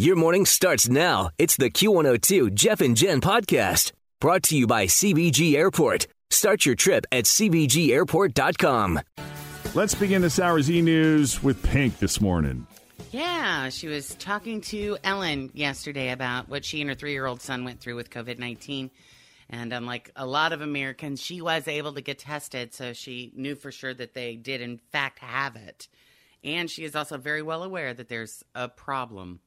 Your 0.00 0.16
morning 0.16 0.46
starts 0.46 0.88
now. 0.88 1.28
It's 1.36 1.58
the 1.58 1.70
Q102 1.70 2.54
Jeff 2.54 2.80
and 2.80 2.96
Jen 2.96 3.20
podcast 3.20 3.92
brought 4.18 4.42
to 4.44 4.56
you 4.56 4.66
by 4.66 4.86
CVG 4.86 5.54
Airport. 5.56 6.06
Start 6.30 6.64
your 6.64 6.74
trip 6.74 7.04
at 7.12 7.24
CVGAirport.com. 7.24 9.00
Let's 9.74 9.94
begin 9.94 10.22
this 10.22 10.40
hour's 10.40 10.70
e 10.70 10.80
news 10.80 11.42
with 11.42 11.62
Pink 11.62 11.98
this 11.98 12.18
morning. 12.18 12.66
Yeah, 13.10 13.68
she 13.68 13.88
was 13.88 14.14
talking 14.14 14.62
to 14.62 14.96
Ellen 15.04 15.50
yesterday 15.52 16.12
about 16.12 16.48
what 16.48 16.64
she 16.64 16.80
and 16.80 16.88
her 16.88 16.96
three 16.96 17.12
year 17.12 17.26
old 17.26 17.42
son 17.42 17.66
went 17.66 17.80
through 17.80 17.96
with 17.96 18.08
COVID 18.08 18.38
19. 18.38 18.90
And 19.50 19.70
unlike 19.70 20.12
a 20.16 20.24
lot 20.24 20.54
of 20.54 20.62
Americans, 20.62 21.20
she 21.20 21.42
was 21.42 21.68
able 21.68 21.92
to 21.92 22.00
get 22.00 22.20
tested, 22.20 22.72
so 22.72 22.94
she 22.94 23.32
knew 23.36 23.54
for 23.54 23.70
sure 23.70 23.92
that 23.92 24.14
they 24.14 24.36
did, 24.36 24.62
in 24.62 24.78
fact, 24.78 25.18
have 25.18 25.56
it. 25.56 25.88
And 26.42 26.70
she 26.70 26.84
is 26.84 26.96
also 26.96 27.18
very 27.18 27.42
well 27.42 27.62
aware 27.62 27.92
that 27.92 28.08
there's 28.08 28.42
a 28.54 28.66
problem 28.66 29.40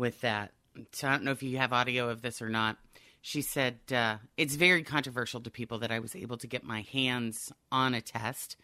with 0.00 0.20
that. 0.22 0.50
So 0.92 1.06
I 1.06 1.12
don't 1.12 1.24
know 1.24 1.30
if 1.30 1.42
you 1.42 1.58
have 1.58 1.72
audio 1.72 2.08
of 2.08 2.22
this 2.22 2.42
or 2.42 2.48
not. 2.48 2.78
She 3.20 3.42
said, 3.42 3.78
uh, 3.94 4.16
It's 4.36 4.56
very 4.56 4.82
controversial 4.82 5.40
to 5.42 5.50
people 5.50 5.78
that 5.80 5.92
I 5.92 6.00
was 6.00 6.16
able 6.16 6.38
to 6.38 6.46
get 6.46 6.64
my 6.64 6.80
hands 6.92 7.52
on 7.70 7.94
a 7.94 8.00
test. 8.00 8.56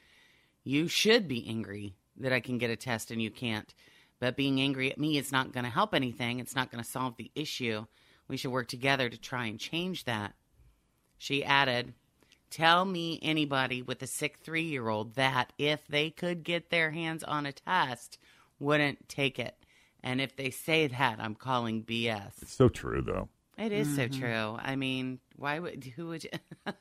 You 0.65 0.89
should 0.89 1.29
be 1.29 1.47
angry 1.47 1.95
that 2.17 2.33
I 2.33 2.41
can 2.41 2.59
get 2.59 2.71
a 2.71 2.77
test 2.77 3.11
and 3.11 3.21
you 3.21 3.31
can't. 3.31 3.73
But 4.19 4.37
being 4.37 4.61
angry 4.61 4.91
at 4.91 4.99
me 4.99 5.19
is 5.19 5.31
not 5.31 5.53
going 5.53 5.65
to 5.65 5.71
help 5.71 5.95
anything. 5.95 6.41
It's 6.41 6.57
not 6.57 6.73
going 6.73 6.83
to 6.83 6.91
solve 6.91 7.17
the 7.17 7.31
issue. 7.35 7.85
We 8.29 8.39
should 8.39 8.51
work 8.51 8.69
together 8.69 9.11
to 9.11 9.19
try 9.19 9.45
and 9.45 9.61
change 9.61 10.05
that. 10.05 10.35
She 11.19 11.45
added, 11.45 11.93
Tell 12.49 12.85
me 12.87 13.19
anybody 13.21 13.83
with 13.83 14.01
a 14.03 14.07
sick 14.07 14.39
three 14.43 14.63
year 14.63 14.89
old 14.89 15.17
that 15.17 15.53
if 15.59 15.87
they 15.87 16.11
could 16.11 16.45
get 16.45 16.71
their 16.71 16.93
hands 16.93 17.23
on 17.23 17.45
a 17.45 17.53
test, 17.53 18.19
wouldn't 18.59 19.09
take 19.09 19.39
it. 19.39 19.55
And 20.07 20.21
if 20.21 20.37
they 20.37 20.51
say 20.51 20.87
that, 20.87 21.19
I'm 21.19 21.35
calling 21.35 21.83
BS. 21.83 22.41
It's 22.41 22.55
so 22.55 22.69
true, 22.69 23.03
though. 23.03 23.29
It 23.59 23.73
is 23.73 23.97
so 23.97 24.07
true. 24.07 24.57
I 24.63 24.77
mean, 24.77 25.19
why 25.35 25.59
would 25.59 25.83
who 25.97 26.09
would 26.09 26.23
you, 26.23 26.31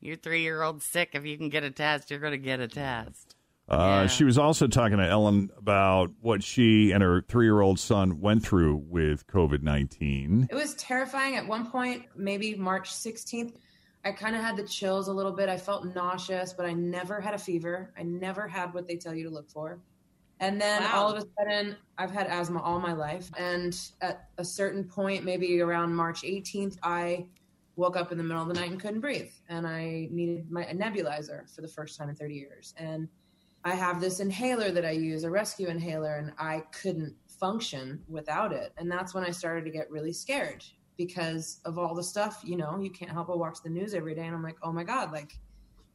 your 0.00 0.14
three 0.14 0.42
year 0.42 0.62
old 0.62 0.80
sick? 0.80 1.10
If 1.14 1.26
you 1.26 1.36
can 1.36 1.48
get 1.48 1.64
a 1.64 1.72
test, 1.72 2.12
you're 2.12 2.20
going 2.20 2.30
to 2.30 2.38
get 2.38 2.60
a 2.60 2.68
test. 2.68 3.34
Uh, 3.68 4.02
Yeah. 4.02 4.06
She 4.06 4.22
was 4.22 4.38
also 4.38 4.68
talking 4.68 4.98
to 4.98 5.08
Ellen 5.08 5.50
about 5.58 6.12
what 6.20 6.44
she 6.44 6.92
and 6.92 7.02
her 7.02 7.20
three 7.22 7.46
year 7.46 7.60
old 7.60 7.80
son 7.80 8.20
went 8.20 8.44
through 8.44 8.76
with 8.76 9.26
COVID 9.26 9.62
19. 9.62 10.48
It 10.50 10.54
was 10.54 10.74
terrifying 10.74 11.34
at 11.34 11.48
one 11.48 11.68
point, 11.68 12.04
maybe 12.14 12.54
March 12.54 12.92
16th. 12.92 13.54
I 14.04 14.12
kind 14.12 14.36
of 14.36 14.42
had 14.42 14.56
the 14.56 14.68
chills 14.68 15.08
a 15.08 15.12
little 15.12 15.32
bit. 15.32 15.48
I 15.48 15.56
felt 15.56 15.84
nauseous, 15.96 16.52
but 16.52 16.66
I 16.66 16.74
never 16.74 17.20
had 17.20 17.34
a 17.34 17.38
fever. 17.38 17.90
I 17.98 18.04
never 18.04 18.46
had 18.46 18.72
what 18.72 18.86
they 18.86 18.96
tell 18.96 19.14
you 19.14 19.24
to 19.24 19.30
look 19.30 19.50
for. 19.50 19.80
And 20.40 20.60
then 20.60 20.82
Wow. 20.82 20.90
all 20.94 21.10
of 21.12 21.22
a 21.22 21.26
sudden, 21.38 21.76
I've 21.96 22.10
had 22.10 22.26
asthma 22.26 22.60
all 22.60 22.80
my 22.80 22.92
life. 22.92 23.30
And 23.38 23.78
at 24.00 24.28
a 24.38 24.44
certain 24.44 24.84
point, 24.84 25.24
maybe 25.24 25.60
around 25.60 25.94
March 25.94 26.22
18th, 26.22 26.78
I 26.82 27.26
woke 27.76 27.96
up 27.96 28.12
in 28.12 28.18
the 28.18 28.24
middle 28.24 28.42
of 28.42 28.48
the 28.48 28.54
night 28.54 28.70
and 28.70 28.80
couldn't 28.80 29.00
breathe. 29.00 29.30
And 29.48 29.66
I 29.66 30.08
needed 30.10 30.50
my 30.50 30.64
a 30.64 30.74
nebulizer 30.74 31.52
for 31.54 31.60
the 31.60 31.68
first 31.68 31.98
time 31.98 32.08
in 32.08 32.14
30 32.16 32.34
years. 32.34 32.74
And 32.76 33.08
I 33.64 33.74
have 33.74 34.00
this 34.00 34.20
inhaler 34.20 34.70
that 34.70 34.84
I 34.84 34.90
use, 34.90 35.24
a 35.24 35.30
rescue 35.30 35.68
inhaler, 35.68 36.16
and 36.16 36.32
I 36.38 36.60
couldn't 36.82 37.14
function 37.26 38.02
without 38.08 38.52
it. 38.52 38.72
And 38.76 38.90
that's 38.90 39.14
when 39.14 39.24
I 39.24 39.30
started 39.30 39.64
to 39.64 39.70
get 39.70 39.90
really 39.90 40.12
scared 40.12 40.64
because 40.96 41.60
of 41.64 41.78
all 41.78 41.94
the 41.94 42.02
stuff, 42.02 42.40
you 42.44 42.56
know, 42.56 42.78
you 42.78 42.90
can't 42.90 43.10
help 43.10 43.28
but 43.28 43.38
watch 43.38 43.58
the 43.64 43.70
news 43.70 43.94
every 43.94 44.14
day. 44.14 44.26
And 44.26 44.34
I'm 44.34 44.42
like, 44.42 44.58
oh 44.62 44.72
my 44.72 44.84
God, 44.84 45.12
like, 45.12 45.38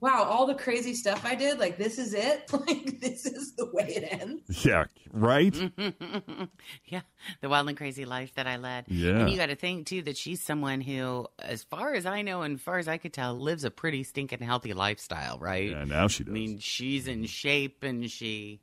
wow, 0.02 0.24
all 0.24 0.46
the 0.46 0.56
crazy 0.56 0.94
stuff 0.94 1.26
I 1.26 1.36
did, 1.36 1.60
like, 1.60 1.78
this 1.78 1.98
is 1.98 2.14
it? 2.14 2.50
Like, 2.70 3.00
this 3.00 3.26
is 3.26 3.56
the 3.56 3.66
way 3.72 3.86
it 3.88 4.22
ends. 4.22 4.66
Yeah, 4.66 4.86
right? 5.12 5.56
yeah, 6.86 7.02
the 7.42 7.50
wild 7.50 7.68
and 7.70 7.78
crazy 7.78 8.06
life 8.06 8.34
that 8.36 8.48
I 8.48 8.58
led. 8.58 8.86
Yeah. 8.88 9.20
And 9.20 9.30
you 9.30 9.38
got 9.38 9.48
to 9.48 9.56
think, 9.56 9.88
too, 9.88 10.02
that 10.04 10.18
she's 10.18 10.42
someone 10.42 10.82
who, 10.82 11.26
as 11.40 11.64
far 11.64 11.94
as 11.94 12.06
I 12.06 12.22
know 12.22 12.42
and 12.42 12.56
as 12.56 12.62
far 12.62 12.78
as 12.78 12.88
I 12.88 12.98
could 12.98 13.14
tell, 13.14 13.34
lives 13.34 13.64
a 13.64 13.72
pretty 13.72 14.04
stinking 14.04 14.40
healthy 14.40 14.74
lifestyle, 14.74 15.40
right? 15.40 15.72
Yeah, 15.72 15.86
now 15.86 16.08
she 16.08 16.24
does. 16.24 16.32
I 16.32 16.34
mean, 16.34 16.60
she's 16.60 17.08
in 17.08 17.26
shape 17.26 17.84
and 17.84 18.10
she, 18.12 18.60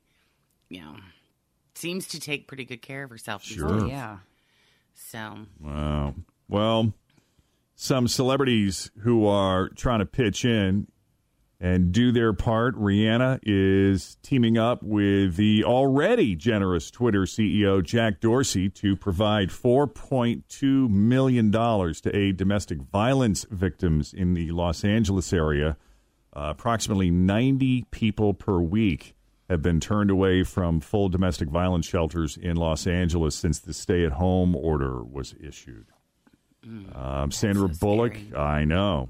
you 0.69 0.81
know, 0.81 0.95
seems 1.75 2.07
to 2.09 2.19
take 2.19 2.47
pretty 2.47 2.65
good 2.65 2.81
care 2.81 3.03
of 3.03 3.09
herself. 3.09 3.43
Sure. 3.43 3.81
days. 3.81 3.89
Yeah. 3.89 4.17
So, 4.93 5.39
Wow. 5.59 6.15
Well, 6.47 6.93
some 7.75 8.07
celebrities 8.07 8.89
who 9.01 9.25
are 9.27 9.69
trying 9.69 9.99
to 9.99 10.05
pitch 10.05 10.45
in 10.45 10.87
and 11.59 11.91
do 11.91 12.11
their 12.11 12.33
part. 12.33 12.75
Rihanna 12.75 13.39
is 13.43 14.17
teaming 14.21 14.57
up 14.57 14.83
with 14.83 15.35
the 15.35 15.63
already 15.63 16.35
generous 16.35 16.91
Twitter 16.91 17.21
CEO 17.21 17.83
Jack 17.83 18.19
Dorsey 18.19 18.69
to 18.69 18.95
provide 18.95 19.49
$4.2 19.49 20.89
million 20.89 21.51
to 21.51 22.15
aid 22.15 22.37
domestic 22.37 22.81
violence 22.81 23.45
victims 23.49 24.13
in 24.13 24.33
the 24.33 24.51
Los 24.51 24.83
Angeles 24.83 25.33
area. 25.33 25.77
Uh, 26.35 26.49
approximately 26.51 27.09
90 27.09 27.85
people 27.89 28.33
per 28.33 28.59
week 28.59 29.15
have 29.49 29.61
been 29.61 29.79
turned 29.79 30.11
away 30.11 30.43
from 30.43 30.79
full 30.79 31.09
domestic 31.09 31.49
violence 31.49 31.87
shelters 31.87 32.37
in 32.37 32.57
Los 32.57 32.85
Angeles 32.85 33.35
since 33.35 33.59
the 33.59 33.73
stay 33.73 34.05
at 34.05 34.11
home 34.13 34.55
order 34.55 35.03
was 35.03 35.33
issued. 35.41 35.87
Um, 36.93 37.31
Sandra 37.31 37.73
so 37.73 37.79
Bullock. 37.79 38.17
I 38.35 38.65
know. 38.65 39.09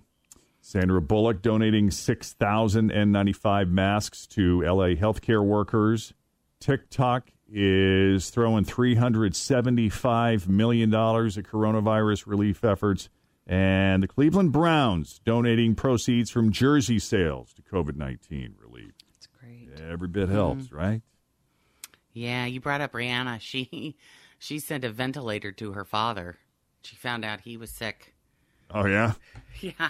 Sandra 0.68 1.02
Bullock 1.02 1.42
donating 1.42 1.92
6,000 1.92 2.92
N95 2.92 3.70
masks 3.70 4.28
to 4.28 4.64
LA 4.64 4.96
healthcare 4.96 5.42
workers. 5.42 6.14
TikTok 6.60 7.30
is 7.50 8.30
throwing 8.32 8.66
$375 8.66 10.50
million 10.50 10.94
at 10.94 11.00
coronavirus 11.00 12.28
relief 12.28 12.66
efforts. 12.66 13.08
And 13.48 14.04
the 14.04 14.10
Cleveland 14.10 14.52
Browns 14.52 15.22
donating 15.24 15.74
proceeds 15.74 16.30
from 16.30 16.52
jersey 16.52 17.00
sales 17.00 17.54
to 17.54 17.62
COVID 17.62 17.96
19 17.96 18.56
relief. 18.60 18.92
it's 19.16 19.28
great. 19.28 19.70
Every 19.90 20.10
bit 20.10 20.28
helps, 20.28 20.66
mm-hmm. 20.66 20.76
right? 20.76 21.02
Yeah, 22.12 22.46
you 22.46 22.60
brought 22.60 22.82
up 22.82 22.92
Rihanna. 22.92 23.40
She 23.40 23.96
she 24.38 24.60
sent 24.60 24.84
a 24.84 24.90
ventilator 24.90 25.54
to 25.54 25.72
her 25.72 25.86
father. 25.86 26.36
She 26.82 26.98
found 26.98 27.24
out 27.24 27.40
he 27.46 27.56
was 27.56 27.72
sick. 27.72 28.16
Oh, 28.74 28.86
yeah? 28.86 29.14
Yeah. 29.60 29.90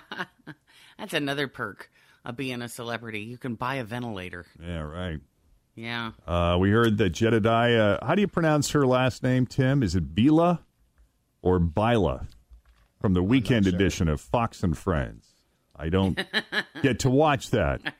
That's 0.97 1.13
another 1.13 1.47
perk 1.47 1.90
of 2.25 2.35
being 2.35 2.62
a 2.62 2.69
celebrity. 2.69 3.22
You 3.22 3.38
can 3.38 3.56
buy 3.56 3.75
a 3.75 3.84
ventilator. 3.84 4.46
Yeah, 4.62 4.81
right. 4.81 5.19
Yeah. 5.75 6.12
Uh, 6.28 6.58
we 6.59 6.72
heard 6.72 6.97
that 6.97 7.12
Jedediah, 7.12 8.00
how 8.06 8.16
do 8.16 8.22
you 8.22 8.28
pronounce 8.28 8.72
her 8.72 8.85
last 8.85 9.22
name, 9.22 9.46
Tim? 9.46 9.84
Is 9.84 9.96
it 9.96 10.16
Bila 10.16 10.59
or 11.41 11.59
Bila? 11.59 12.28
From 13.00 13.13
the 13.13 13.22
weekend 13.22 13.68
edition 13.68 14.08
of 14.09 14.19
Fox 14.19 14.63
and 14.63 14.75
Friends. 14.75 15.28
I 15.75 15.90
don't 15.90 16.19
get 16.81 16.97
to 17.02 17.12
watch 17.12 17.52
that 17.52 17.94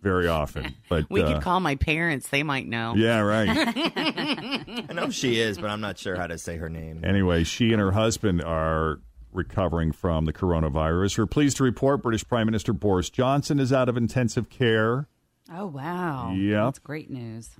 very 0.00 0.28
often. 0.28 0.76
But 0.88 1.10
We 1.10 1.20
uh, 1.22 1.32
could 1.34 1.42
call 1.42 1.58
my 1.58 1.74
parents. 1.74 2.28
They 2.28 2.44
might 2.44 2.68
know. 2.68 2.94
yeah, 2.94 3.18
right. 3.18 3.48
I 4.88 4.92
know 4.92 5.10
she 5.10 5.40
is, 5.40 5.58
but 5.58 5.68
I'm 5.68 5.80
not 5.80 5.98
sure 5.98 6.14
how 6.14 6.28
to 6.28 6.38
say 6.38 6.58
her 6.58 6.68
name. 6.68 7.04
anyway, 7.04 7.42
she 7.42 7.72
and 7.72 7.80
her 7.80 7.90
husband 7.90 8.40
are 8.40 9.00
recovering 9.36 9.92
from 9.92 10.24
the 10.24 10.32
coronavirus. 10.32 11.18
We're 11.18 11.26
pleased 11.26 11.58
to 11.58 11.64
report 11.64 12.02
British 12.02 12.26
Prime 12.26 12.46
Minister 12.46 12.72
Boris 12.72 13.10
Johnson 13.10 13.60
is 13.60 13.72
out 13.72 13.88
of 13.88 13.96
intensive 13.96 14.48
care. 14.48 15.08
Oh, 15.52 15.66
wow. 15.66 16.32
Yeah. 16.32 16.64
That's 16.64 16.78
great 16.78 17.10
news. 17.10 17.50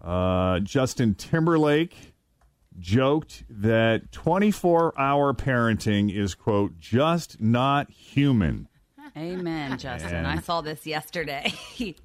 Uh, 0.00 0.60
Justin 0.60 1.14
Timberlake 1.14 2.14
joked 2.78 3.44
that 3.48 4.12
24 4.12 4.98
hour 4.98 5.34
parenting 5.34 6.14
is, 6.14 6.34
quote, 6.34 6.78
just 6.78 7.40
not 7.40 7.90
human. 7.90 8.68
Amen, 9.16 9.78
Justin. 9.78 10.14
And- 10.14 10.26
I 10.26 10.38
saw 10.40 10.60
this 10.60 10.86
yesterday. 10.86 11.52
he 11.72 11.96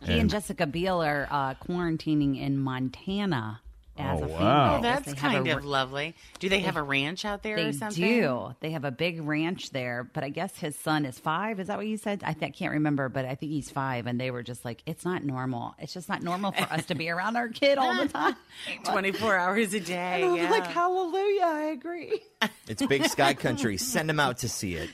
and, 0.00 0.30
Jessica 0.30 0.66
Biel 0.66 1.02
are 1.02 1.28
uh, 1.30 1.54
quarantining 1.54 2.40
in 2.40 2.58
Montana 2.58 3.60
as 3.98 4.20
Oh, 4.20 4.24
a 4.24 4.26
wow. 4.28 4.38
family. 4.38 4.42
Oh, 4.42 4.78
Oh, 4.78 4.82
that's 4.82 5.14
kind 5.14 5.46
a 5.48 5.56
of 5.58 5.64
lovely. 5.64 6.14
Do 6.38 6.48
they 6.48 6.60
have 6.60 6.76
a 6.76 6.82
ranch 6.82 7.24
out 7.24 7.42
there 7.42 7.56
They 7.56 7.66
or 7.66 7.72
something? 7.72 8.02
do. 8.02 8.54
They 8.60 8.70
have 8.70 8.84
a 8.84 8.90
big 8.90 9.20
ranch 9.22 9.70
there, 9.70 10.02
but 10.12 10.24
I 10.24 10.30
guess 10.30 10.56
his 10.58 10.74
son 10.76 11.04
is 11.04 11.18
five. 11.18 11.60
Is 11.60 11.66
that 11.68 11.76
what 11.76 11.86
you 11.86 11.96
said? 11.98 12.22
I, 12.24 12.32
th- 12.32 12.44
I 12.48 12.50
can't 12.50 12.72
remember, 12.72 13.08
but 13.08 13.24
I 13.26 13.34
think 13.34 13.52
he's 13.52 13.70
five. 13.70 14.06
And 14.06 14.18
they 14.20 14.30
were 14.30 14.42
just 14.42 14.64
like, 14.64 14.82
"It's 14.86 15.04
not 15.04 15.24
normal. 15.24 15.74
It's 15.78 15.92
just 15.92 16.08
not 16.08 16.22
normal 16.22 16.52
for 16.52 16.62
us 16.72 16.86
to 16.86 16.94
be 16.94 17.10
around 17.10 17.36
our 17.36 17.48
kid 17.48 17.76
all 17.78 17.94
the 17.96 18.08
time." 18.08 18.36
24 18.84 19.36
hours 19.36 19.74
a 19.74 19.80
day. 19.80 20.22
And 20.22 20.24
I 20.24 20.32
was 20.32 20.40
yeah. 20.42 20.50
like, 20.50 20.66
"Hallelujah, 20.66 21.42
I 21.44 21.62
agree." 21.72 22.20
It's 22.68 22.84
big 22.86 23.04
sky 23.06 23.34
country. 23.34 23.76
Send 23.76 24.08
them 24.08 24.18
out 24.20 24.38
to 24.38 24.48
see 24.48 24.74
it. 24.74 24.88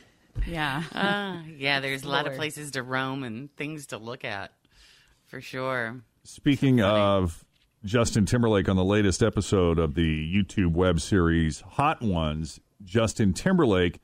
yeah. 0.47 0.83
Uh, 0.93 1.43
yeah, 1.57 1.81
there's 1.81 2.03
a 2.03 2.09
lot 2.09 2.27
of 2.27 2.35
places 2.35 2.73
to 2.73 2.83
roam 2.83 3.23
and 3.23 3.55
things 3.57 3.87
to 3.89 3.99
look 3.99 4.25
at, 4.25 4.53
for 5.27 5.41
sure. 5.41 6.01
Speaking 6.25 6.81
of 6.83 7.45
Justin 7.85 8.27
Timberlake 8.27 8.69
on 8.69 8.77
the 8.77 8.85
latest 8.85 9.23
episode 9.23 9.79
of 9.79 9.95
the 9.95 10.35
YouTube 10.35 10.73
web 10.73 11.01
series 11.01 11.61
Hot 11.61 12.03
Ones, 12.03 12.61
Justin 12.85 13.33
Timberlake 13.33 14.01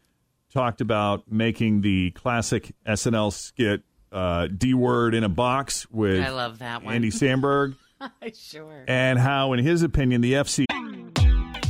talked 0.53 0.81
about 0.81 1.31
making 1.31 1.81
the 1.81 2.13
classic 2.13 2.75
SNL 2.87 3.33
skit 3.33 3.83
uh, 4.13 4.47
D 4.47 4.75
word 4.75 5.15
in 5.15 5.25
a 5.25 5.29
box 5.29 5.91
with 5.91 6.23
I 6.23 6.31
love 6.31 6.61
that 6.61 6.85
one. 6.85 6.95
Andy 6.95 7.11
Samberg 7.11 7.75
sure. 8.35 8.85
and 8.87 9.19
how, 9.19 9.53
in 9.53 9.65
his 9.65 9.83
opinion, 9.83 10.21
the 10.21 10.35
FC 10.35 10.67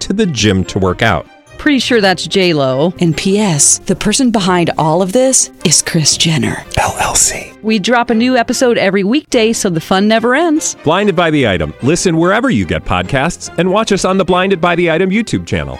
to 0.00 0.12
the 0.12 0.26
gym 0.26 0.64
to 0.64 0.78
work 0.78 1.02
out. 1.02 1.26
Pretty 1.58 1.78
sure 1.78 2.00
that's 2.00 2.26
J 2.26 2.54
Lo. 2.54 2.94
And 3.00 3.14
P.S. 3.14 3.80
The 3.80 3.94
person 3.94 4.30
behind 4.30 4.70
all 4.78 5.02
of 5.02 5.12
this 5.12 5.50
is 5.64 5.82
Kris 5.82 6.16
Jenner. 6.16 6.56
LLC. 6.78 7.60
We 7.62 7.78
drop 7.78 8.08
a 8.08 8.14
new 8.14 8.34
episode 8.36 8.78
every 8.78 9.04
weekday, 9.04 9.52
so 9.52 9.68
the 9.68 9.80
fun 9.80 10.08
never 10.08 10.34
ends. 10.34 10.74
Blinded 10.84 11.14
by 11.14 11.30
the 11.30 11.46
item. 11.46 11.74
Listen 11.82 12.16
wherever 12.16 12.48
you 12.48 12.64
get 12.64 12.84
podcasts, 12.84 13.54
and 13.58 13.70
watch 13.70 13.92
us 13.92 14.06
on 14.06 14.16
the 14.16 14.24
Blinded 14.24 14.58
by 14.60 14.74
the 14.74 14.90
Item 14.90 15.10
YouTube 15.10 15.46
channel. 15.46 15.78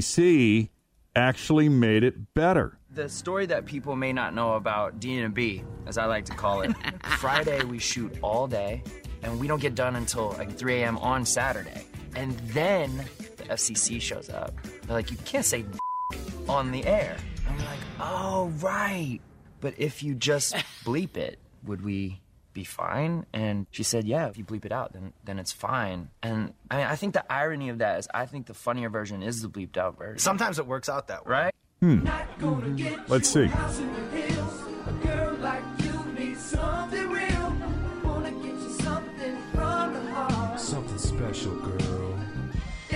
C 0.00 0.70
actually 1.16 1.68
made 1.68 2.04
it 2.04 2.34
better. 2.34 2.78
The 2.90 3.08
story 3.08 3.46
that 3.46 3.64
people 3.64 3.96
may 3.96 4.12
not 4.12 4.34
know 4.34 4.54
about 4.54 5.00
D 5.00 5.18
and 5.18 5.32
B, 5.32 5.64
as 5.86 5.96
I 5.98 6.04
like 6.04 6.26
to 6.26 6.32
call 6.34 6.60
it. 6.60 6.72
Friday 7.18 7.64
we 7.64 7.78
shoot 7.78 8.12
all 8.22 8.46
day, 8.46 8.82
and 9.24 9.40
we 9.40 9.46
don't 9.48 9.60
get 9.60 9.74
done 9.74 9.96
until 9.96 10.30
like 10.38 10.54
3 10.56 10.82
a.m. 10.82 10.98
on 10.98 11.24
Saturday. 11.24 11.84
And 12.14 12.38
then 12.50 12.96
the 13.36 13.44
FCC 13.44 14.00
shows 14.00 14.30
up. 14.30 14.54
They're 14.86 14.96
like, 14.96 15.10
you 15.10 15.16
can't 15.24 15.44
say 15.44 15.64
on 16.48 16.70
the 16.70 16.84
air. 16.86 17.16
And 17.48 17.56
we're 17.58 17.64
like, 17.64 17.80
oh 18.00 18.52
right. 18.60 19.20
But 19.60 19.74
if 19.78 20.02
you 20.02 20.14
just 20.14 20.54
bleep 20.84 21.16
it, 21.16 21.38
would 21.64 21.82
we 21.84 22.20
be 22.52 22.62
fine? 22.64 23.26
And 23.32 23.66
she 23.72 23.82
said, 23.82 24.04
yeah. 24.06 24.28
If 24.28 24.38
you 24.38 24.44
bleep 24.44 24.64
it 24.64 24.72
out, 24.72 24.92
then 24.92 25.12
then 25.24 25.38
it's 25.38 25.52
fine. 25.52 26.10
And 26.22 26.52
I 26.70 26.76
mean, 26.76 26.86
I 26.86 26.94
think 26.96 27.14
the 27.14 27.32
irony 27.32 27.70
of 27.70 27.78
that 27.78 27.98
is, 27.98 28.08
I 28.14 28.26
think 28.26 28.46
the 28.46 28.54
funnier 28.54 28.90
version 28.90 29.22
is 29.22 29.42
the 29.42 29.48
bleeped 29.48 29.76
out 29.76 29.98
version. 29.98 30.18
Sometimes 30.18 30.58
it 30.58 30.66
works 30.66 30.88
out 30.88 31.08
that 31.08 31.26
way. 31.26 31.32
right? 31.32 31.54
Hmm. 31.80 32.06
Let's 33.08 33.28
see. 33.28 33.50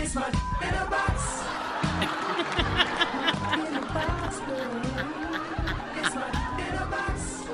It's 0.09 0.15
my 0.15 0.27
inner 0.63 0.87
box. 0.89 1.45
Inner 3.59 3.83
box, 3.93 4.39
girl. 4.39 4.81
It's 5.97 6.15
my 6.15 6.29
inner 6.67 6.87
box. 6.87 7.45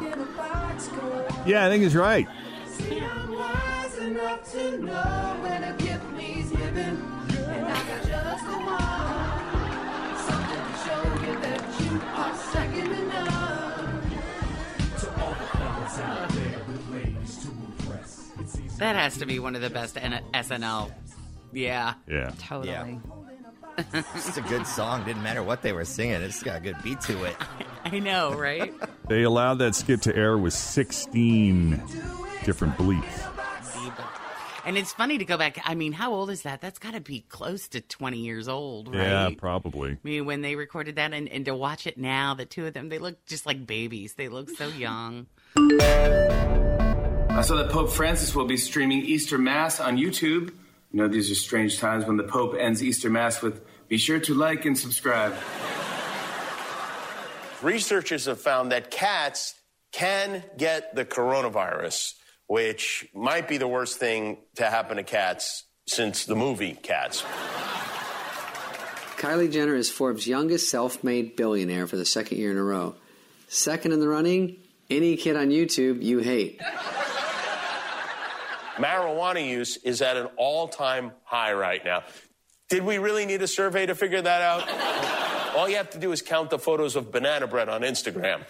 Inner 0.00 0.26
box, 0.36 0.86
girl. 0.86 1.42
Yeah, 1.44 1.66
I 1.66 1.68
think 1.70 1.82
he's 1.82 1.96
right. 1.96 2.28
That 18.78 18.96
has 18.96 19.18
to 19.18 19.26
be 19.26 19.38
one 19.38 19.54
of 19.54 19.62
the 19.62 19.70
best 19.70 19.96
N- 19.96 20.22
SNL. 20.34 20.90
Yeah. 21.52 21.94
Yeah. 22.08 22.32
Totally. 22.38 22.72
Yeah. 22.72 22.98
It's 24.14 24.36
a 24.36 24.40
good 24.42 24.66
song. 24.68 25.04
Didn't 25.04 25.24
matter 25.24 25.42
what 25.42 25.62
they 25.62 25.72
were 25.72 25.84
singing. 25.84 26.22
It's 26.22 26.44
got 26.44 26.58
a 26.58 26.60
good 26.60 26.76
beat 26.84 27.00
to 27.02 27.24
it. 27.24 27.36
I 27.84 27.98
know, 27.98 28.32
right? 28.34 28.72
They 29.08 29.22
allowed 29.24 29.54
that 29.58 29.74
skit 29.74 30.00
to 30.02 30.16
air 30.16 30.38
with 30.38 30.54
16 30.54 31.70
different 32.44 32.74
bleeps. 32.78 33.04
and 34.64 34.78
it's 34.78 34.92
funny 34.94 35.18
to 35.18 35.24
go 35.26 35.36
back. 35.36 35.58
I 35.64 35.74
mean, 35.74 35.92
how 35.92 36.14
old 36.14 36.30
is 36.30 36.42
that? 36.42 36.60
That's 36.62 36.78
got 36.78 36.94
to 36.94 37.00
be 37.00 37.20
close 37.28 37.68
to 37.68 37.82
20 37.82 38.16
years 38.18 38.48
old, 38.48 38.94
right? 38.94 39.02
Yeah, 39.02 39.30
probably. 39.36 39.90
I 39.92 39.98
mean, 40.04 40.24
when 40.24 40.40
they 40.40 40.56
recorded 40.56 40.96
that 40.96 41.12
and, 41.12 41.28
and 41.28 41.44
to 41.44 41.54
watch 41.54 41.86
it 41.86 41.98
now, 41.98 42.32
the 42.34 42.46
two 42.46 42.64
of 42.66 42.72
them, 42.72 42.88
they 42.88 42.98
look 42.98 43.26
just 43.26 43.44
like 43.44 43.66
babies. 43.66 44.14
They 44.14 44.28
look 44.28 44.48
so 44.50 44.68
young. 44.68 45.26
I 47.34 47.42
saw 47.42 47.56
that 47.56 47.68
Pope 47.68 47.90
Francis 47.90 48.32
will 48.32 48.44
be 48.44 48.56
streaming 48.56 49.00
Easter 49.00 49.38
Mass 49.38 49.80
on 49.80 49.96
YouTube. 49.96 50.50
You 50.92 51.00
know, 51.00 51.08
these 51.08 51.32
are 51.32 51.34
strange 51.34 51.80
times 51.80 52.06
when 52.06 52.16
the 52.16 52.22
Pope 52.22 52.54
ends 52.56 52.80
Easter 52.80 53.10
Mass 53.10 53.42
with, 53.42 53.60
be 53.88 53.98
sure 53.98 54.20
to 54.20 54.34
like 54.34 54.64
and 54.66 54.78
subscribe. 54.78 55.34
Researchers 57.60 58.26
have 58.26 58.40
found 58.40 58.70
that 58.70 58.92
cats 58.92 59.54
can 59.90 60.44
get 60.56 60.94
the 60.94 61.04
coronavirus, 61.04 62.12
which 62.46 63.08
might 63.12 63.48
be 63.48 63.56
the 63.56 63.66
worst 63.66 63.98
thing 63.98 64.38
to 64.54 64.66
happen 64.70 64.96
to 64.98 65.02
cats 65.02 65.64
since 65.88 66.26
the 66.26 66.36
movie 66.36 66.74
Cats. 66.74 67.22
Kylie 69.16 69.50
Jenner 69.50 69.74
is 69.74 69.90
Forbes' 69.90 70.28
youngest 70.28 70.70
self 70.70 71.02
made 71.02 71.34
billionaire 71.34 71.88
for 71.88 71.96
the 71.96 72.06
second 72.06 72.38
year 72.38 72.52
in 72.52 72.58
a 72.58 72.62
row. 72.62 72.94
Second 73.48 73.90
in 73.90 73.98
the 73.98 74.08
running, 74.08 74.58
any 74.88 75.16
kid 75.16 75.34
on 75.34 75.48
YouTube 75.48 76.00
you 76.00 76.18
hate. 76.18 76.60
Marijuana 78.76 79.46
use 79.46 79.76
is 79.78 80.02
at 80.02 80.16
an 80.16 80.28
all 80.36 80.68
time 80.68 81.12
high 81.24 81.52
right 81.52 81.84
now. 81.84 82.02
Did 82.68 82.84
we 82.84 82.98
really 82.98 83.26
need 83.26 83.42
a 83.42 83.46
survey 83.46 83.86
to 83.86 83.94
figure 83.94 84.20
that 84.22 84.42
out? 84.42 85.56
All 85.56 85.68
you 85.68 85.76
have 85.76 85.90
to 85.90 85.98
do 85.98 86.10
is 86.12 86.22
count 86.22 86.50
the 86.50 86.58
photos 86.58 86.96
of 86.96 87.12
banana 87.12 87.46
bread 87.46 87.68
on 87.68 87.82
Instagram. 87.82 88.40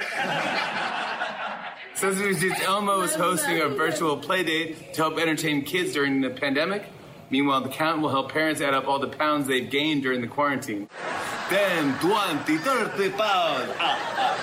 Sesame 1.94 2.34
Street's 2.34 2.60
Elmo 2.62 3.02
is 3.02 3.14
hosting 3.14 3.60
a 3.60 3.68
virtual 3.68 4.16
play 4.16 4.42
date 4.42 4.94
to 4.94 5.02
help 5.02 5.18
entertain 5.18 5.62
kids 5.62 5.92
during 5.92 6.20
the 6.20 6.30
pandemic. 6.30 6.86
Meanwhile, 7.30 7.62
the 7.62 7.68
count 7.68 8.00
will 8.00 8.10
help 8.10 8.32
parents 8.32 8.60
add 8.60 8.74
up 8.74 8.86
all 8.86 8.98
the 8.98 9.08
pounds 9.08 9.46
they've 9.46 9.68
gained 9.70 10.02
during 10.02 10.20
the 10.20 10.26
quarantine. 10.26 10.88
10, 11.48 11.98
20, 11.98 12.58
30 12.58 13.10
pounds. 13.10 13.72
Ah, 13.78 14.33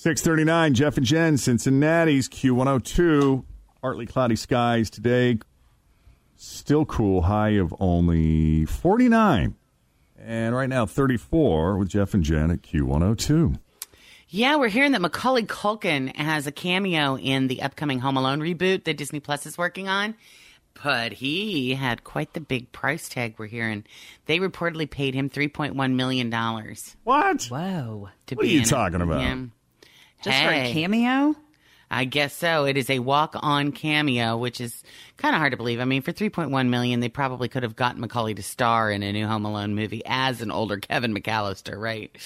639, 0.00 0.72
Jeff 0.72 0.96
and 0.96 1.04
Jen, 1.04 1.36
Cincinnati's 1.36 2.26
Q102. 2.30 3.44
Partly 3.82 4.06
cloudy 4.06 4.34
skies 4.34 4.88
today. 4.88 5.38
Still 6.36 6.86
cool, 6.86 7.20
high 7.20 7.50
of 7.50 7.74
only 7.78 8.64
49. 8.64 9.54
And 10.18 10.54
right 10.54 10.70
now, 10.70 10.86
34 10.86 11.76
with 11.76 11.90
Jeff 11.90 12.14
and 12.14 12.24
Jen 12.24 12.50
at 12.50 12.62
Q102. 12.62 13.58
Yeah, 14.30 14.56
we're 14.56 14.68
hearing 14.68 14.92
that 14.92 15.02
Macaulay 15.02 15.42
Culkin 15.42 16.16
has 16.16 16.46
a 16.46 16.52
cameo 16.52 17.18
in 17.18 17.48
the 17.48 17.60
upcoming 17.60 17.98
Home 17.98 18.16
Alone 18.16 18.40
reboot 18.40 18.84
that 18.84 18.96
Disney 18.96 19.20
Plus 19.20 19.44
is 19.44 19.58
working 19.58 19.88
on. 19.88 20.14
But 20.82 21.12
he 21.12 21.74
had 21.74 22.04
quite 22.04 22.32
the 22.32 22.40
big 22.40 22.72
price 22.72 23.06
tag, 23.06 23.34
we're 23.36 23.48
hearing. 23.48 23.84
They 24.24 24.38
reportedly 24.38 24.88
paid 24.90 25.12
him 25.14 25.28
$3.1 25.28 25.92
million. 25.92 26.30
What? 27.04 27.44
Whoa. 27.44 28.08
To 28.28 28.34
What 28.34 28.46
are 28.46 28.48
you 28.48 28.64
talking 28.64 29.02
about? 29.02 29.20
Yeah. 29.20 29.36
Just 30.22 30.38
for 30.42 30.50
a 30.50 30.72
cameo? 30.72 31.34
I 31.90 32.04
guess 32.04 32.32
so. 32.34 32.66
It 32.66 32.76
is 32.76 32.88
a 32.88 33.00
walk-on 33.00 33.72
cameo, 33.72 34.36
which 34.36 34.60
is 34.60 34.84
kind 35.16 35.34
of 35.34 35.40
hard 35.40 35.50
to 35.52 35.56
believe. 35.56 35.80
I 35.80 35.84
mean, 35.84 36.02
for 36.02 36.12
3.1 36.12 36.68
million, 36.68 37.00
they 37.00 37.08
probably 37.08 37.48
could 37.48 37.64
have 37.64 37.74
gotten 37.74 38.00
Macaulay 38.00 38.34
to 38.34 38.42
star 38.44 38.90
in 38.92 39.02
a 39.02 39.12
new 39.12 39.26
Home 39.26 39.44
Alone 39.44 39.74
movie 39.74 40.02
as 40.06 40.40
an 40.40 40.52
older 40.52 40.76
Kevin 40.76 41.12
McAllister, 41.12 41.76
right? 41.76 42.16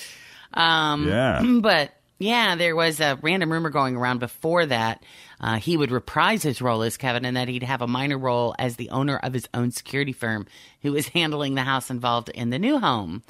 Um, 0.52 1.08
Yeah. 1.08 1.42
But 1.62 1.92
Yeah, 2.18 2.56
there 2.56 2.76
was 2.76 3.00
a 3.00 3.18
random 3.22 3.50
rumor 3.50 3.70
going 3.70 3.96
around 3.96 4.20
before 4.20 4.66
that 4.66 5.02
uh, 5.40 5.56
he 5.56 5.76
would 5.76 5.90
reprise 5.90 6.42
his 6.42 6.60
role 6.62 6.82
as 6.82 6.96
Kevin 6.96 7.24
and 7.24 7.36
that 7.36 7.48
he'd 7.48 7.62
have 7.62 7.82
a 7.82 7.86
minor 7.88 8.18
role 8.18 8.54
as 8.58 8.76
the 8.76 8.90
owner 8.90 9.16
of 9.16 9.32
his 9.32 9.48
own 9.54 9.70
security 9.70 10.12
firm 10.12 10.46
who 10.82 10.94
is 10.94 11.08
handling 11.08 11.54
the 11.54 11.62
house 11.62 11.90
involved 11.90 12.28
in 12.28 12.50
the 12.50 12.58
new 12.58 12.78
home. 12.78 13.22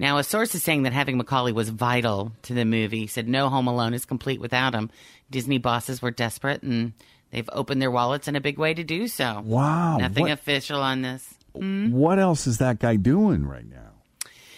Now, 0.00 0.16
a 0.16 0.24
source 0.24 0.54
is 0.54 0.62
saying 0.62 0.84
that 0.84 0.94
having 0.94 1.18
Macaulay 1.18 1.52
was 1.52 1.68
vital 1.68 2.32
to 2.44 2.54
the 2.54 2.64
movie. 2.64 3.00
He 3.00 3.06
said 3.06 3.28
no 3.28 3.50
Home 3.50 3.66
Alone 3.66 3.92
is 3.92 4.06
complete 4.06 4.40
without 4.40 4.74
him. 4.74 4.88
Disney 5.30 5.58
bosses 5.58 6.00
were 6.00 6.10
desperate 6.10 6.62
and 6.62 6.94
they've 7.30 7.48
opened 7.52 7.82
their 7.82 7.90
wallets 7.90 8.26
in 8.26 8.34
a 8.34 8.40
big 8.40 8.58
way 8.58 8.72
to 8.72 8.82
do 8.82 9.08
so. 9.08 9.42
Wow. 9.44 9.98
Nothing 9.98 10.22
what, 10.22 10.32
official 10.32 10.80
on 10.80 11.02
this. 11.02 11.34
what 11.52 12.18
else 12.18 12.46
is 12.46 12.56
that 12.58 12.78
guy 12.78 12.96
doing 12.96 13.46
right 13.46 13.68
now? 13.68 13.90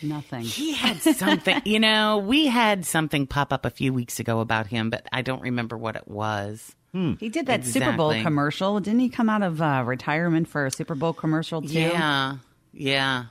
Nothing. 0.01 0.43
He 0.43 0.75
had 0.75 1.03
something, 1.03 1.61
you 1.65 1.81
know, 1.81 2.19
we 2.19 2.47
had 2.47 2.87
something 2.87 3.27
pop 3.27 3.53
up 3.53 3.67
a 3.67 3.71
few 3.71 3.93
weeks 3.93 4.21
ago 4.21 4.39
about 4.39 4.69
him, 4.69 4.91
but 4.91 5.09
I 5.11 5.23
don't 5.23 5.43
remember 5.43 5.77
what 5.77 5.97
it 5.97 6.07
was. 6.07 6.73
He 7.19 7.31
did 7.31 7.47
that 7.47 7.65
Super 7.65 7.93
Bowl 7.93 8.13
commercial. 8.23 8.79
Didn't 8.79 9.01
he 9.01 9.09
come 9.09 9.29
out 9.29 9.43
of 9.43 9.61
uh, 9.61 9.83
retirement 9.85 10.47
for 10.47 10.67
a 10.67 10.71
Super 10.71 10.95
Bowl 10.95 11.15
commercial 11.15 11.63
too? 11.63 11.81
Yeah, 11.81 12.37
yeah. 12.73 13.25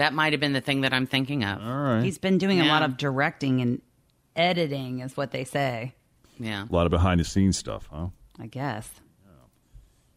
That 0.00 0.14
might 0.14 0.32
have 0.32 0.40
been 0.40 0.54
the 0.54 0.62
thing 0.62 0.80
that 0.80 0.94
I'm 0.94 1.06
thinking 1.06 1.44
of. 1.44 1.62
All 1.62 1.76
right. 1.76 2.02
He's 2.02 2.16
been 2.16 2.38
doing 2.38 2.62
a 2.62 2.64
lot 2.64 2.82
of 2.82 2.96
directing 2.96 3.60
and 3.60 3.82
editing, 4.34 5.00
is 5.00 5.14
what 5.14 5.30
they 5.30 5.44
say. 5.44 5.92
Yeah. 6.38 6.64
A 6.64 6.72
lot 6.74 6.86
of 6.86 6.90
behind 6.90 7.20
the 7.20 7.24
scenes 7.24 7.58
stuff, 7.58 7.86
huh? 7.92 8.06
I 8.38 8.46
guess. 8.46 8.88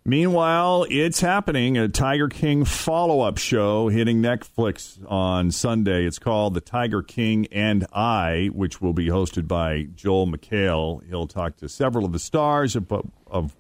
Meanwhile, 0.06 0.86
it's 0.90 1.20
happening. 1.20 1.78
A 1.78 1.90
Tiger 1.90 2.30
King 2.30 2.64
follow 2.64 3.20
up 3.20 3.38
show 3.38 3.90
hitting 3.90 4.22
Netflix 4.22 5.00
on 5.12 5.52
Sunday. 5.52 6.06
It's 6.06 6.18
called 6.18 6.54
The 6.54 6.62
Tiger 6.62 7.04
King 7.04 7.48
and 7.52 7.86
I, 7.92 8.52
which 8.54 8.82
will 8.82 8.94
be 8.94 9.08
hosted 9.08 9.50
by 9.50 9.90
Joel 9.96 10.28
McHale. 10.28 11.06
He'll 11.10 11.28
talk 11.28 11.58
to 11.58 11.68
several 11.68 12.06
of 12.06 12.14
the 12.14 12.20
stars 12.20 12.78
about, 12.78 13.10
of, 13.28 13.54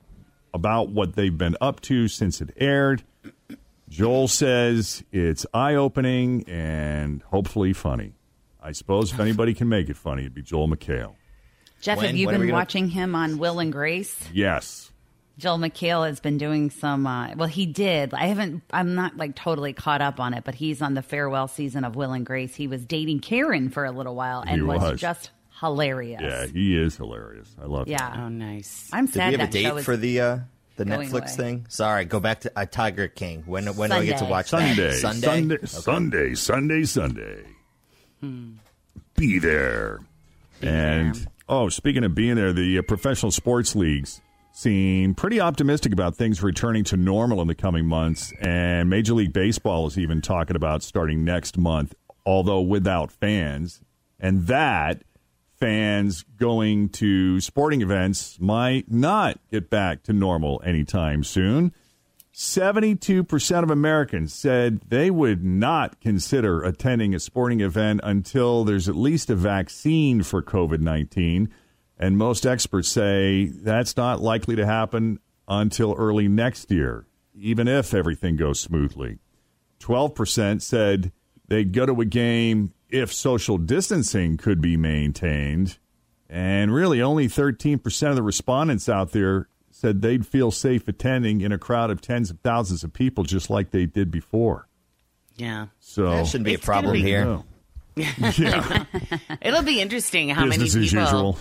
about 0.53 0.87
what 0.87 1.15
they've 1.15 1.37
been 1.37 1.57
up 1.59 1.81
to 1.81 2.07
since 2.07 2.39
it 2.39 2.51
aired. 2.55 3.03
Joel 3.93 4.27
says 4.27 5.03
it's 5.11 5.45
eye 5.53 5.75
opening 5.75 6.43
and 6.47 7.21
hopefully 7.23 7.73
funny. 7.73 8.13
I 8.61 8.71
suppose 8.71 9.11
if 9.13 9.19
anybody 9.19 9.53
can 9.53 9.69
make 9.69 9.87
it 9.89 9.97
funny, 9.97 10.23
it'd 10.23 10.33
be 10.33 10.41
Joel 10.41 10.67
McHale. 10.67 11.13
Jeff, 11.81 11.97
When- 11.97 12.07
have 12.07 12.15
you 12.15 12.25
when 12.25 12.35
are 12.35 12.37
we 12.39 12.45
been 12.45 12.49
gonna- 12.49 12.59
watching 12.59 12.89
him 12.89 13.13
on 13.13 13.37
Will 13.37 13.59
and 13.59 13.71
Grace? 13.71 14.17
Yes. 14.33 14.89
Joel 15.37 15.57
McHale 15.59 16.07
has 16.07 16.19
been 16.19 16.37
doing 16.39 16.69
some. 16.71 17.05
Uh, 17.05 17.35
well, 17.35 17.47
he 17.47 17.65
did. 17.67 18.13
I 18.13 18.25
haven't. 18.27 18.63
I'm 18.71 18.95
not 18.95 19.17
like 19.17 19.35
totally 19.35 19.73
caught 19.73 20.01
up 20.01 20.19
on 20.19 20.33
it, 20.33 20.43
but 20.43 20.55
he's 20.55 20.81
on 20.81 20.93
the 20.95 21.01
farewell 21.01 21.47
season 21.47 21.83
of 21.83 21.95
Will 21.95 22.13
and 22.13 22.25
Grace. 22.25 22.55
He 22.55 22.67
was 22.67 22.85
dating 22.85 23.19
Karen 23.19 23.69
for 23.69 23.83
a 23.85 23.91
little 23.91 24.15
while 24.15 24.41
and 24.45 24.61
He 24.61 24.61
was. 24.61 24.81
was. 24.81 24.99
just 25.01 25.31
hilarious. 25.59 26.21
Yeah, 26.21 26.45
he 26.47 26.77
is 26.79 26.97
hilarious. 26.97 27.55
I 27.61 27.65
love 27.65 27.87
him. 27.87 27.91
Yeah. 27.93 28.23
Oh, 28.25 28.29
nice. 28.29 28.89
I'm 28.93 29.05
Did 29.07 29.13
sad 29.15 29.33
we 29.33 29.39
have 29.39 29.49
a 29.49 29.51
that 29.51 29.59
show 29.61 29.69
date 29.73 29.79
is 29.79 29.85
for 29.85 29.97
the 29.97 30.19
uh, 30.21 30.37
the 30.75 30.85
going 30.85 31.07
Netflix 31.09 31.37
away. 31.37 31.37
thing? 31.37 31.65
Sorry, 31.69 32.05
go 32.05 32.19
back 32.19 32.41
to 32.41 32.51
uh, 32.57 32.65
Tiger 32.65 33.07
King. 33.07 33.43
When 33.45 33.67
when 33.75 33.89
do 33.89 33.95
I 33.97 34.05
get 34.05 34.19
to 34.19 34.25
watch 34.25 34.47
Sunday, 34.49 34.91
that? 34.91 34.93
Sunday, 34.95 35.57
Sunday. 35.65 35.65
Sunday, 35.65 36.35
Sunday, 36.35 36.83
Sunday, 36.83 37.43
Be 39.15 39.39
there. 39.39 39.99
and 40.61 41.27
oh, 41.47 41.69
speaking 41.69 42.03
of 42.03 42.15
being 42.15 42.35
there, 42.35 42.53
the 42.53 42.79
uh, 42.79 42.81
professional 42.81 43.31
sports 43.31 43.75
leagues 43.75 44.21
seem 44.51 45.15
pretty 45.15 45.39
optimistic 45.39 45.91
about 45.93 46.15
things 46.15 46.41
returning 46.43 46.83
to 46.85 46.95
normal 46.97 47.41
in 47.41 47.47
the 47.47 47.55
coming 47.55 47.85
months. 47.85 48.31
And 48.41 48.89
Major 48.89 49.13
League 49.13 49.33
Baseball 49.33 49.87
is 49.87 49.97
even 49.97 50.21
talking 50.21 50.55
about 50.55 50.83
starting 50.83 51.23
next 51.23 51.57
month, 51.57 51.95
although 52.25 52.61
without 52.61 53.11
fans. 53.11 53.81
And 54.19 54.47
that 54.47 55.03
fans 55.59 56.23
going 56.37 56.89
to 56.89 57.39
sporting 57.39 57.81
events 57.81 58.39
might 58.39 58.91
not 58.91 59.39
get 59.51 59.69
back 59.69 60.03
to 60.03 60.13
normal 60.13 60.61
anytime 60.65 61.23
soon. 61.23 61.73
72% 62.33 63.63
of 63.63 63.69
Americans 63.69 64.33
said 64.33 64.81
they 64.87 65.11
would 65.11 65.43
not 65.43 66.01
consider 66.01 66.63
attending 66.63 67.13
a 67.13 67.19
sporting 67.19 67.61
event 67.61 68.01
until 68.03 68.63
there's 68.63 68.89
at 68.89 68.95
least 68.95 69.29
a 69.29 69.35
vaccine 69.35 70.23
for 70.23 70.41
COVID 70.41 70.79
19. 70.79 71.53
And 71.99 72.17
most 72.17 72.45
experts 72.45 72.89
say 72.89 73.45
that's 73.45 73.95
not 73.95 74.19
likely 74.19 74.55
to 74.55 74.65
happen 74.65 75.19
until 75.47 75.93
early 75.97 76.27
next 76.27 76.71
year, 76.71 77.05
even 77.35 77.67
if 77.67 77.93
everything 77.93 78.35
goes 78.35 78.59
smoothly. 78.59 79.19
12% 79.79 80.61
said 80.61 81.11
they'd 81.47 81.71
go 81.71 81.85
to 81.85 82.01
a 82.01 82.05
game 82.05 82.73
if 82.93 83.11
social 83.11 83.57
distancing 83.57 84.37
could 84.37 84.61
be 84.61 84.77
maintained. 84.77 85.77
And 86.29 86.73
really, 86.73 87.01
only 87.01 87.27
13% 87.27 88.09
of 88.09 88.15
the 88.15 88.23
respondents 88.23 88.87
out 88.87 89.11
there 89.11 89.47
said 89.71 90.01
they'd 90.01 90.25
feel 90.25 90.51
safe 90.51 90.87
attending 90.87 91.41
in 91.41 91.51
a 91.51 91.57
crowd 91.57 91.89
of 91.91 91.99
tens 92.01 92.29
of 92.29 92.39
thousands 92.39 92.83
of 92.83 92.93
people 92.93 93.23
just 93.23 93.49
like 93.49 93.71
they 93.71 93.85
did 93.85 94.09
before. 94.11 94.67
Yeah. 95.35 95.67
So 95.79 96.09
That 96.11 96.27
shouldn't 96.27 96.45
be 96.45 96.53
a 96.53 96.59
problem 96.59 96.93
be- 96.93 97.01
here. 97.01 97.25
No. 97.25 97.45
yeah, 97.95 98.85
It'll 99.41 99.61
be 99.63 99.79
interesting 99.81 100.29
how 100.29 100.45
business 100.45 100.73
many 100.73 100.85
as 100.85 100.91
people. 100.93 101.03
usual. 101.05 101.37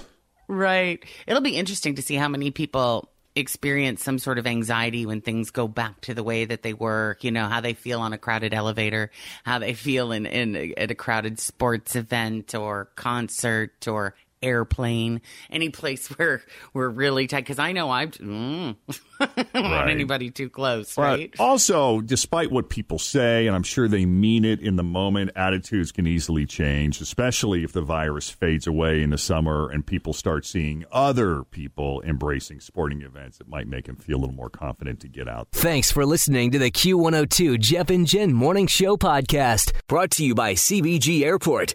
Right. 0.49 1.03
It'll 1.27 1.41
be 1.43 1.57
interesting 1.57 1.95
to 1.95 2.03
see 2.03 2.15
how 2.17 2.29
many 2.29 2.51
people 2.51 3.09
experience 3.35 4.03
some 4.03 4.19
sort 4.19 4.39
of 4.39 4.47
anxiety 4.47 5.07
when 5.07 5.21
things 5.21 5.51
go 5.51 5.67
back 5.67 6.01
to 6.03 6.15
the 6.15 6.23
way 6.23 6.45
that 6.45 6.63
they 6.63 6.75
were, 6.75 7.17
you 7.21 7.31
know, 7.31 7.49
how 7.49 7.61
they 7.61 7.75
feel 7.75 8.01
on 8.01 8.13
a 8.13 8.19
crowded 8.19 8.53
elevator, 8.53 9.11
how 9.45 9.59
they 9.59 9.75
feel 9.75 10.13
in, 10.13 10.27
in 10.27 10.75
at 10.77 10.91
a 10.91 10.95
crowded 10.95 11.39
sports 11.39 11.97
event 11.97 12.55
or 12.55 12.91
concert 12.97 13.89
or 13.89 14.15
airplane, 14.43 15.21
any 15.51 15.69
place 15.71 16.09
where 16.19 16.43
we're 16.75 16.89
really 16.89 17.27
tight. 17.27 17.47
Cause 17.47 17.59
I 17.59 17.73
know 17.73 17.91
I'm, 17.91 18.11
mm, 18.11 18.77
I 19.21 19.45
don't 19.55 19.71
want 19.71 19.91
anybody 19.91 20.31
too 20.31 20.49
close, 20.51 20.95
But 20.95 21.03
right? 21.03 21.35
also, 21.39 22.01
despite 22.01 22.51
what 22.51 22.69
people 22.69 22.99
say, 22.99 23.47
and 23.47 23.55
I'm 23.55 23.63
sure 23.63 23.89
they 23.89 24.07
mean 24.07 24.45
it 24.45 24.61
in 24.61 24.77
the 24.77 24.83
moment, 24.83 25.31
attitudes 25.37 25.93
can 25.93 26.07
easily 26.07 26.47
change, 26.47 27.01
especially 27.01 27.65
if 27.65 27.73
the 27.73 27.83
virus 27.83 28.31
fades 28.31 28.67
away 28.67 29.03
in 29.03 29.11
the 29.11 29.19
summer 29.19 29.71
and 29.71 29.87
people 29.87 30.13
start 30.13 30.45
seeing 30.45 30.85
other 30.93 31.45
people 31.45 32.03
embracing 32.03 32.61
sporting 32.61 33.03
events. 33.03 33.41
It 33.41 33.49
might 33.49 33.67
make 33.69 33.87
them 33.87 33.97
feel 33.97 34.19
a 34.19 34.21
little 34.21 34.35
more 34.35 34.51
confident 34.51 35.01
to 35.01 35.09
get 35.09 35.29
out. 35.29 35.49
Thanks 35.53 35.91
for 35.93 36.05
listening 36.05 36.51
to 36.53 36.59
the 36.59 36.71
Q102 36.71 37.59
Jeff 37.61 37.91
and 37.91 38.07
Jen 38.07 38.33
Morning 38.33 38.67
Show 38.67 38.97
podcast, 38.97 39.73
brought 39.89 40.11
to 40.13 40.25
you 40.25 40.35
by 40.35 40.55
CVG 40.55 41.23
Airport. 41.23 41.75